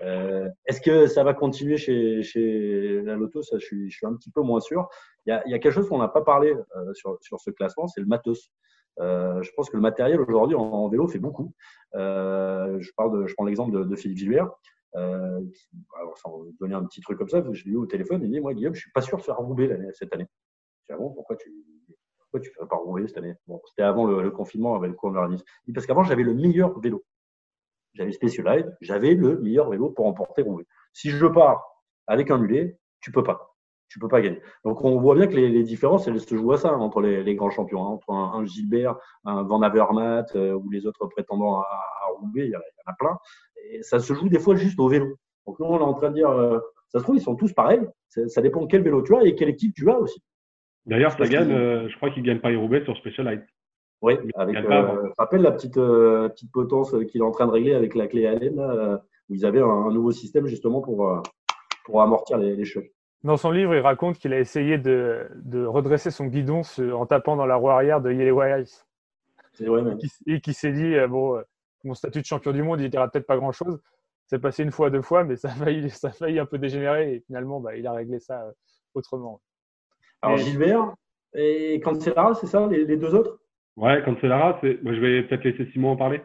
[0.02, 4.06] Euh, Est-ce que ça va continuer chez, chez la Loto Ça, je suis, je suis,
[4.06, 4.88] un petit peu moins sûr.
[5.26, 7.39] Il y a, il y a quelque chose qu'on n'a pas parlé euh, sur, sur,
[7.39, 8.52] ce classement, c'est le matos.
[8.99, 11.53] Euh, je pense que le matériel aujourd'hui en, vélo fait beaucoup.
[11.95, 14.49] Euh, je, parle de, je prends l'exemple de, de, Philippe Gilbert.
[14.95, 15.41] Euh,
[16.15, 18.21] sans donner un petit truc comme ça, je l'ai eu au téléphone.
[18.23, 20.27] Il dit Moi, Guillaume, je suis pas sûr de faire rouler cette année.
[20.81, 21.51] Je dis ah bon, pourquoi tu
[22.19, 23.36] pourquoi tu fais pas rouler cette année?
[23.47, 25.43] Bon, c'était avant le, le, confinement avec le coronavirus.
[25.73, 27.03] Parce qu'avant, j'avais le meilleur vélo
[27.95, 30.65] j'avais Specialized, j'avais le meilleur vélo pour emporter Roubaix.
[30.93, 31.63] Si je pars
[32.08, 33.55] avec un mulet, tu peux pas.
[33.88, 34.41] Tu peux pas gagner.
[34.63, 37.36] Donc on voit bien que les, différences, elles se jouent à ça hein, entre les,
[37.36, 41.67] grands champions, hein, entre un, Gilbert, un Van Avermaet euh, ou les autres prétendants à,
[42.19, 43.17] Roubaix, il y, en a plein.
[43.69, 45.17] Et ça se joue des fois juste au vélo.
[45.45, 47.54] Donc nous, on est en train de dire, euh, ça se trouve, ils sont tous
[47.54, 47.82] pareils.
[48.28, 50.21] Ça dépend de quel vélo tu as et quelle équipe tu as aussi.
[50.86, 53.45] D'ailleurs, ça gagne, euh, je crois qu'il gagne Paris-Roubaix sur Specialized.
[54.02, 57.95] Oui, avec, euh, rappelle la petite, petite potence qu'il est en train de régler avec
[57.95, 58.60] la clé Allen.
[58.60, 58.98] Euh,
[59.30, 61.24] ils avaient un, nouveau système justement pour,
[61.86, 62.91] pour amortir les, les, chocs.
[63.26, 66.62] Dans son livre, il raconte qu'il a essayé de, de, redresser son guidon
[66.94, 68.86] en tapant dans la roue arrière de Yellow Ice.
[70.28, 71.42] Et qui s'est dit, bon,
[71.84, 73.82] mon statut de champion du monde, il ne dira peut-être pas grand-chose.
[74.28, 76.60] C'est passé une fois, deux fois, mais ça a failli, ça a failli un peu
[76.60, 77.16] dégénérer.
[77.16, 78.46] Et finalement, bah, il a réglé ça
[78.94, 79.42] autrement.
[80.22, 80.94] Alors, Gilbert
[81.34, 83.40] et Cancellara, c'est ça, les, les deux autres?
[83.76, 86.22] Ouais, Cancellara, je vais peut-être laisser Simon en parler.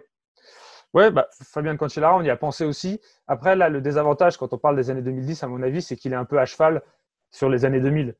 [0.92, 3.00] Ouais, bah, Fabien Cancellara, on y a pensé aussi.
[3.28, 6.12] Après, là, le désavantage quand on parle des années 2010, à mon avis, c'est qu'il
[6.12, 6.82] est un peu à cheval
[7.30, 8.16] sur les années 2000.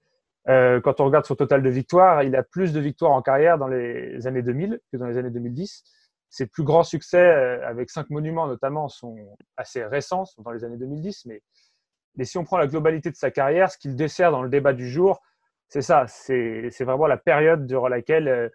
[0.49, 3.59] Euh, quand on regarde son total de victoires, il a plus de victoires en carrière
[3.59, 5.83] dans les années 2000 que dans les années 2010.
[6.29, 9.17] Ses plus grands succès, euh, avec cinq monuments notamment, sont
[9.57, 11.27] assez récents, sont dans les années 2010.
[11.27, 11.43] Mais,
[12.15, 14.73] mais si on prend la globalité de sa carrière, ce qu'il dessert dans le débat
[14.73, 15.21] du jour,
[15.69, 16.07] c'est ça.
[16.07, 18.49] C'est vraiment la période durant laquelle euh,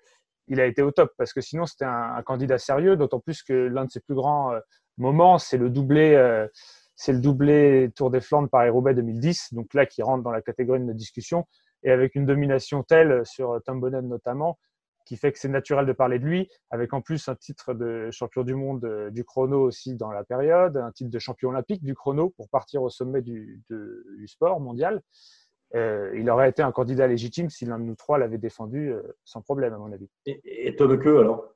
[0.48, 3.54] il a été au top parce que sinon c'était un, candidat sérieux, d'autant plus que
[3.54, 4.60] l'un de ses plus grands euh,
[4.98, 6.48] moments, c'est le doublé, euh,
[6.96, 10.42] c'est le doublé Tour des Flandres par Roubaix 2010, donc là qui rentre dans la
[10.42, 11.46] catégorie de notre discussion
[11.84, 14.58] et avec une domination telle sur Tom Bonnet notamment
[15.06, 18.10] qui fait que c'est naturel de parler de lui, avec en plus un titre de
[18.12, 21.84] champion du monde euh, du chrono aussi dans la période, un titre de champion olympique
[21.84, 23.62] du chrono pour partir au sommet du
[24.26, 25.02] sport mondial.
[25.74, 29.02] Euh, il aurait été un candidat légitime si l'un de nous trois l'avait défendu euh,
[29.24, 30.10] sans problème, à mon avis.
[30.26, 31.54] Et, Tom Que, alors?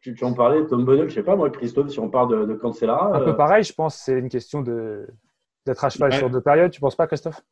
[0.00, 2.52] Tu, tu, en parlais, Tom Bonnell, je sais pas, moi, Christophe, si on parle de,
[2.52, 3.16] de Cancellara.
[3.16, 6.70] Un peu euh, pareil, je pense, c'est une question d'être à cheval sur deux périodes,
[6.70, 7.42] tu penses pas, Christophe?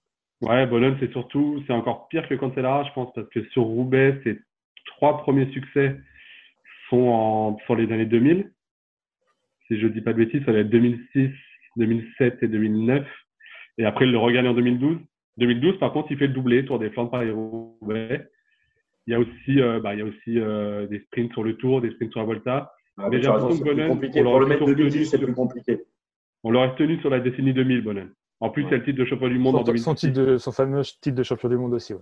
[0.40, 4.20] Ouais, Bologne, c'est surtout, c'est encore pire que Cancellara, je pense, parce que sur Roubaix,
[4.22, 4.38] ses
[4.86, 5.96] trois premiers succès
[6.88, 8.52] sont en, sur les années 2000.
[9.66, 11.30] Si je dis pas de bêtises, ça va être 2006,
[11.76, 13.06] 2007 et 2009.
[13.78, 14.98] Et après, il le regagne en 2012.
[15.38, 18.28] 2012, par contre, il fait le doublé, Tour des Flandres Paris-Roubaix.
[19.06, 21.56] Il y a aussi, euh, bah, il y a aussi euh, des sprints sur le
[21.56, 22.72] Tour, des sprints sur la Volta.
[22.96, 24.22] Ah, mais j'ai l'impression que Bonnen, compliqué.
[24.22, 25.84] Pour le mettre 2010, c'est plus compliqué.
[26.44, 28.10] On l'aurait tenu sur la décennie 2000, Bonnen.
[28.40, 28.70] En plus, ouais.
[28.70, 29.84] c'est le titre de champion du monde son, en 2010.
[29.84, 31.94] Son, titre de, son fameux titre de champion du monde aussi.
[31.94, 32.00] Ouais.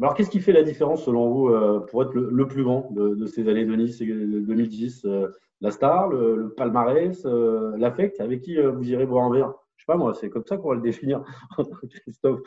[0.00, 2.90] Alors, qu'est-ce qui fait la différence, selon vous, euh, pour être le, le plus grand
[2.92, 5.28] de, de, ces années de Nice 2010 euh,
[5.60, 9.54] La star, le, le palmarès, euh, l'affect Avec qui vous irez boire un verre?
[9.96, 11.22] Moi, c'est comme ça qu'on va le définir,
[12.02, 12.40] Christophe.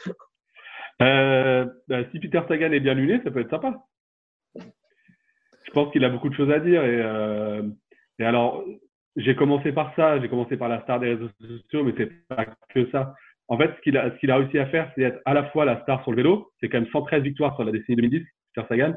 [1.02, 3.84] Euh, bah, si Peter Sagan est bien luné, ça peut être sympa.
[4.56, 6.82] Je pense qu'il a beaucoup de choses à dire.
[6.84, 7.64] Euh,
[8.20, 8.64] et alors,
[9.16, 12.46] j'ai commencé par ça, j'ai commencé par la star des réseaux sociaux, mais c'est pas
[12.70, 13.16] que ça.
[13.48, 16.02] En fait, ce qu'il a, réussi à faire, c'est être à la fois la star
[16.04, 18.94] sur le vélo, c'est quand même 113 victoires sur la décennie 2010, Peter Sagan,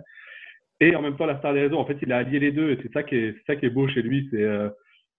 [0.80, 1.78] et en même temps la star des réseaux.
[1.78, 3.66] En fait, il a allié les deux, et c'est ça qui est, c'est ça qui
[3.66, 4.28] est beau chez lui.
[4.30, 4.68] C'est, euh,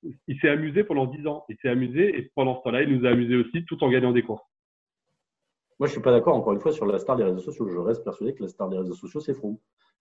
[0.03, 3.05] il s'est amusé pendant 10 ans, il s'est amusé, et pendant ce temps-là, il nous
[3.05, 4.43] a amusé aussi, tout en gagnant des courses.
[5.79, 7.67] Moi, je suis pas d'accord, encore une fois, sur la star des réseaux sociaux.
[7.67, 9.57] Je reste persuadé que la star des réseaux sociaux, c'est Froome.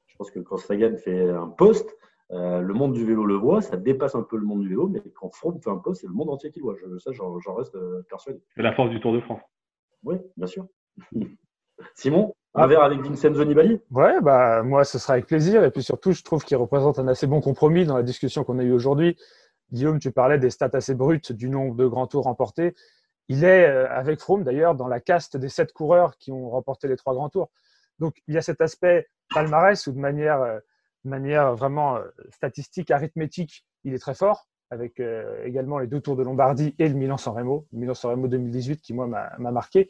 [0.07, 1.95] Je pense que quand Sagan fait un post,
[2.31, 4.89] euh, le monde du vélo le voit, ça dépasse un peu le monde du vélo,
[4.89, 6.75] mais quand Froome fait un post, c'est le monde entier qui le voit.
[6.75, 8.41] Je, ça, j'en, j'en reste euh, persuadé.
[8.55, 9.43] C'est la force du Tour de France.
[10.03, 10.67] Oui, bien sûr.
[11.95, 13.81] Simon, un verre avec Vincenzo Nibali?
[13.91, 15.63] Ouais, bah, moi, ce sera avec plaisir.
[15.63, 18.59] Et puis surtout, je trouve qu'il représente un assez bon compromis dans la discussion qu'on
[18.59, 19.17] a eue aujourd'hui.
[19.73, 22.75] Guillaume, tu parlais des stats assez brutes du nombre de grands tours remportés.
[23.29, 26.89] Il est, euh, avec Froome d'ailleurs, dans la caste des sept coureurs qui ont remporté
[26.89, 27.51] les trois grands tours.
[27.99, 30.41] Donc, il y a cet aspect palmarès où de manière,
[31.05, 31.99] de manière vraiment
[32.31, 36.89] statistique, arithmétique, il est très fort, avec euh, également les deux tours de Lombardie et
[36.89, 39.89] le Milan-San Remo, Milan-San Remo 2018 qui, moi, m'a, m'a marqué.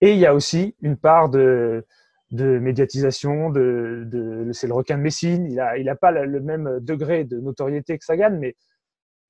[0.00, 1.84] Et il y a aussi une part de,
[2.30, 3.52] médiatisation,
[4.52, 5.46] c'est le requin de Messine.
[5.46, 8.56] Il n'a il a pas le même degré de notoriété que Sagan, mais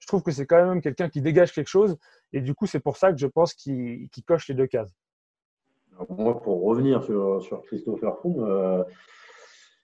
[0.05, 1.97] je trouve que c'est quand même quelqu'un qui dégage quelque chose.
[2.35, 4.93] Et du coup, c'est pour ça que je pense qu'il, coche les deux cases.
[6.11, 8.85] Moi, pour revenir sur, Christopher Froome, euh,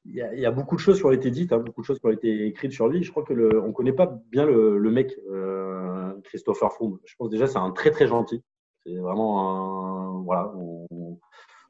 [0.05, 2.07] il y, a, beaucoup de choses qui ont été dites, hein, beaucoup de choses qui
[2.07, 3.03] ont été écrites sur lui.
[3.03, 6.99] Je crois que le, on connaît pas bien le, mec, euh, Christopher Froome.
[7.07, 8.43] Je pense déjà c'est un très très gentil.
[8.85, 10.53] C'est vraiment un voilà.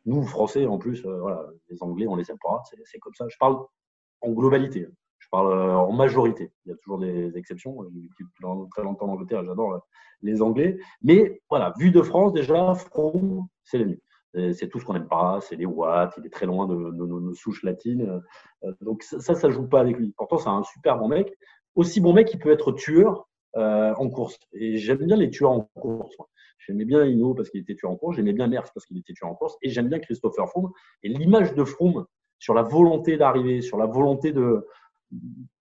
[0.06, 2.62] Nous Français en plus, euh, voilà, les Anglais on les aime pas.
[2.84, 3.26] C'est comme ça.
[3.28, 3.58] Je parle
[4.22, 4.88] en globalité.
[5.20, 6.52] Je parle en majorité.
[6.66, 7.76] Il y a toujours des exceptions.
[7.94, 8.26] J'ai vécu
[8.72, 9.44] très longtemps en Angleterre.
[9.44, 9.86] J'adore
[10.22, 10.78] les Anglais.
[11.02, 14.00] Mais voilà, vu de France déjà, Froome, c'est l'ennemi
[14.52, 17.34] c'est tout ce qu'on n'aime pas, c'est les watts, il est très loin de, nos
[17.34, 18.22] souches latines.
[18.64, 20.14] Euh, donc ça, ça, ça joue pas avec lui.
[20.16, 21.36] Pourtant, c'est un super bon mec.
[21.74, 24.38] Aussi bon mec, il peut être tueur euh, en course.
[24.52, 26.14] Et j'aime bien les tueurs en course.
[26.58, 29.14] J'aimais bien Hino parce qu'il était tueur en course, j'aimais bien Merckx parce qu'il était
[29.14, 30.70] tueur en course, et j'aime bien Christopher Froome.
[31.02, 32.06] Et l'image de Froome
[32.38, 34.66] sur la volonté d'arriver, sur la volonté de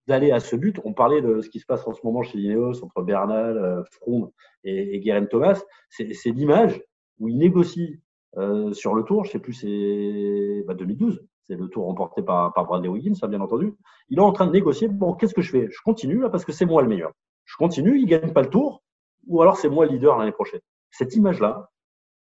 [0.08, 0.80] d'aller à ce but.
[0.84, 3.84] On parlait de ce qui se passe en ce moment chez Ineos entre Bernal, euh,
[3.92, 4.32] Froome
[4.64, 5.62] et, et Guerin Thomas.
[5.90, 6.82] C'est l'image
[7.20, 8.00] où il négocie
[8.38, 11.26] euh, sur le tour, je sais plus, c'est bah, 2012.
[11.44, 13.74] C'est le tour remporté par, par Bradley Wiggins, ça bien entendu.
[14.10, 14.88] Il est en train de négocier.
[14.88, 15.68] Bon, qu'est-ce que je fais?
[15.72, 17.12] Je continue là parce que c'est moi le meilleur.
[17.46, 18.84] Je continue, il gagne pas le tour,
[19.28, 20.62] ou alors c'est moi le leader l'année prochaine.
[20.92, 21.72] Cette image-là,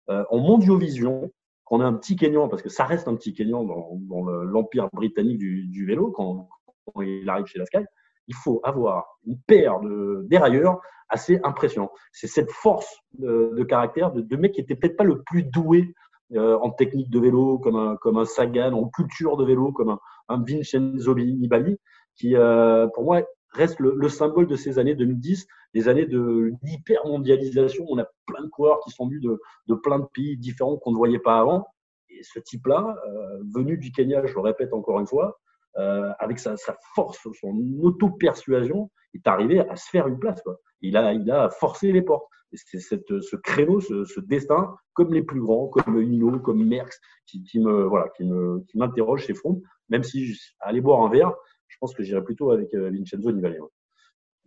[0.09, 1.31] euh, en mondiovision,
[1.65, 4.87] qu'on a un petit Kenyan, parce que ça reste un petit Kenyan dans, dans l'empire
[4.93, 6.47] britannique du, du vélo quand,
[6.93, 7.83] quand, il arrive chez la Sky,
[8.27, 11.91] il faut avoir une paire de dérailleurs assez impressionnant.
[12.11, 15.93] C'est cette force de, caractère de, mec qui était peut-être pas le plus doué
[16.33, 19.97] euh, en technique de vélo, comme un, comme un Sagan, en culture de vélo, comme
[20.27, 21.77] un, Vincenzo Nibali,
[22.15, 23.21] qui, euh, pour moi,
[23.53, 27.85] reste le, le, symbole de ces années 2010, des années de l'hyper-mondialisation.
[27.87, 30.91] On a plein de coureurs qui sont venus de, de plein de pays différents qu'on
[30.91, 31.65] ne voyait pas avant.
[32.09, 35.39] Et ce type-là, euh, venu du Kenya, je le répète encore une fois,
[35.77, 40.41] euh, avec sa, sa, force, son auto-persuasion, est arrivé à se faire une place.
[40.41, 40.57] Quoi.
[40.81, 42.27] Il, a, il a forcé les portes.
[42.53, 47.43] C'est ce créneau, ce, ce, destin, comme les plus grands, comme Hino, comme Merckx, qui,
[47.43, 49.61] qui me voilà, qui me qui m'interroge chez Froome.
[49.89, 51.33] Même si je, aller boire un verre,
[51.67, 53.59] je pense que j'irai plutôt avec euh, Vincenzo Nibali.
[53.59, 53.67] Ouais.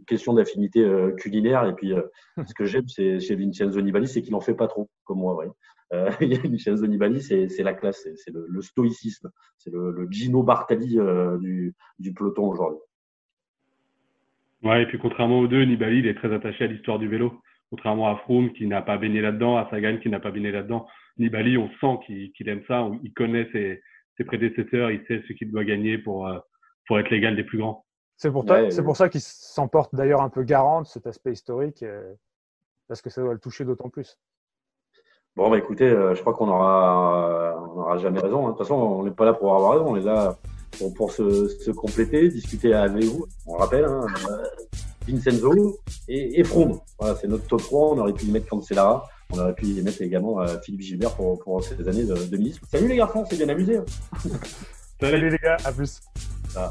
[0.07, 2.03] Question d'affinité euh, culinaire et puis euh,
[2.47, 5.49] ce que j'aime chez Vincenzo Nibali, c'est qu'il n'en fait pas trop, comme moi, vrai.
[5.92, 10.98] Euh, Vincenzo Nibali, c'est la classe, c'est le, le, stoïcisme, c'est le, le, Gino Bartali
[10.98, 12.81] euh, du, du peloton aujourd'hui.
[14.62, 17.33] Ouais, et puis contrairement aux deux, Nibali, il est très attaché à l'histoire du vélo.
[17.70, 20.87] Contrairement à Froome qui n'a pas baigné là-dedans, à Sagan qui n'a pas baigné là-dedans.
[21.18, 23.81] Nibali, on sent qu'il qu aime ça, il connaît ses,
[24.16, 26.38] ses, prédécesseurs, il sait ce qu'il doit gagner pour, euh,
[26.87, 27.85] pour être l'égal des plus grands.
[28.16, 31.83] C'est pour, ouais, pour ça qu'il s'emporte d'ailleurs un peu garant de cet aspect historique,
[31.83, 32.12] euh,
[32.87, 34.18] parce que ça doit le toucher d'autant plus.
[35.37, 38.40] Bon, bah écoutez, euh, je crois qu'on aura, on aura jamais raison.
[38.47, 38.51] hein.
[38.51, 39.87] De toute façon, on n'est pas là pour avoir raison.
[39.93, 40.37] On est là
[40.79, 43.27] pour, pour se, se compléter, discuter avec vous.
[43.47, 44.43] On le rappelle, hein, euh,
[45.09, 46.79] Vincenzo et, et Froome.
[46.99, 47.95] Voilà, c'est notre top 3.
[47.95, 49.09] On aurait pu y mettre Cancellara.
[49.33, 52.37] On aurait pu y mettre également euh, Philippe Gilbert pour, pour ces années de, de
[52.37, 52.62] ministre.
[52.71, 53.77] Salut les garçons, c'est bien amusé.
[53.79, 53.85] hein.
[55.01, 56.01] Salut les gars, à plus.
[56.57, 56.71] Ah.